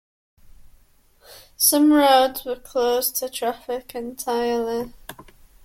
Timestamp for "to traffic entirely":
3.17-4.93